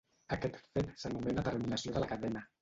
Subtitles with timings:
[0.37, 2.45] Aquest fet s’anomena terminació de la cadena.